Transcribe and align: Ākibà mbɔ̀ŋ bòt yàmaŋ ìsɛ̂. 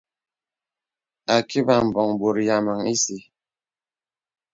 Ākibà 1.35 1.75
mbɔ̀ŋ 1.87 2.09
bòt 2.19 2.37
yàmaŋ 2.47 2.79
ìsɛ̂. 2.93 3.19